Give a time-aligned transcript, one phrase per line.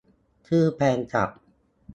[0.47, 1.29] ชื่อแฟนคลับ